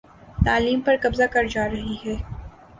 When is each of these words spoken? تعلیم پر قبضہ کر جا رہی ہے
تعلیم 0.45 0.79
پر 0.81 0.95
قبضہ 1.01 1.23
کر 1.31 1.45
جا 1.47 1.67
رہی 1.69 1.95
ہے 2.05 2.15